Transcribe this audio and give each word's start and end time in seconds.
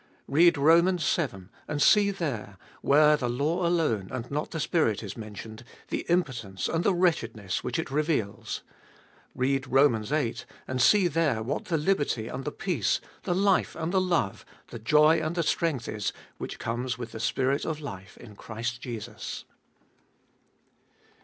Read 0.27 0.57
Rom. 0.57 0.97
vii. 0.97 1.29
and 1.67 1.79
see 1.79 2.09
there, 2.09 2.57
where 2.81 3.15
the 3.15 3.29
law 3.29 3.67
alone, 3.67 4.09
and 4.11 4.31
not 4.31 4.49
the 4.49 4.59
Spirit, 4.59 5.03
is 5.03 5.15
mentioned, 5.15 5.63
the 5.89 6.07
impotence 6.09 6.67
and 6.67 6.83
the 6.83 6.91
wretchedness 6.95 7.63
which 7.63 7.77
it 7.77 7.91
reveals. 7.91 8.63
Read 9.35 9.67
Rom. 9.67 10.01
viii. 10.03 10.37
and 10.67 10.81
see 10.81 11.07
there 11.07 11.43
what 11.43 11.65
the 11.65 11.77
liberty 11.77 12.27
and 12.27 12.45
the 12.45 12.51
peace, 12.51 12.99
the 13.25 13.35
life 13.35 13.75
and 13.75 13.91
the 13.93 14.01
love, 14.01 14.43
the 14.69 14.79
joy 14.79 15.21
and 15.23 15.35
the 15.35 15.43
strength 15.43 15.87
is 15.87 16.11
which 16.39 16.57
comes 16.57 16.97
with 16.97 17.11
the 17.11 17.19
Spirit 17.19 17.63
of 17.63 17.79
life 17.79 18.17
in 18.17 18.35
Christ 18.35 18.81
Jesus. 18.81 19.45